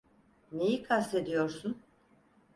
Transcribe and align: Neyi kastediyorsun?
Neyi 0.51 0.83
kastediyorsun? 0.83 1.77